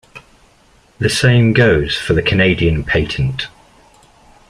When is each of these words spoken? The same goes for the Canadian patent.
The 0.97 1.09
same 1.11 1.53
goes 1.53 1.95
for 1.95 2.13
the 2.13 2.23
Canadian 2.23 2.83
patent. 2.83 3.49